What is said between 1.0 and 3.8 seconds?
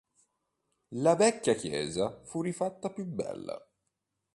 vecchia chiesa fu rifatta più bella.